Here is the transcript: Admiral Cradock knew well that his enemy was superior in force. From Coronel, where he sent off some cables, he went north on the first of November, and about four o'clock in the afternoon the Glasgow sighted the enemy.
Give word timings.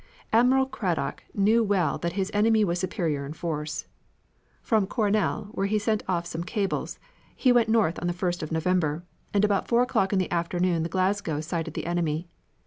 Admiral 0.33 0.65
Cradock 0.65 1.21
knew 1.35 1.63
well 1.63 1.99
that 1.99 2.13
his 2.13 2.31
enemy 2.33 2.63
was 2.63 2.79
superior 2.79 3.23
in 3.23 3.33
force. 3.33 3.85
From 4.63 4.87
Coronel, 4.87 5.49
where 5.51 5.67
he 5.67 5.77
sent 5.77 6.01
off 6.07 6.25
some 6.25 6.43
cables, 6.43 6.97
he 7.35 7.51
went 7.51 7.69
north 7.69 7.99
on 7.99 8.07
the 8.07 8.11
first 8.11 8.41
of 8.41 8.51
November, 8.51 9.03
and 9.31 9.45
about 9.45 9.67
four 9.67 9.83
o'clock 9.83 10.11
in 10.11 10.17
the 10.17 10.31
afternoon 10.31 10.81
the 10.81 10.89
Glasgow 10.89 11.39
sighted 11.39 11.75
the 11.75 11.85
enemy. 11.85 12.27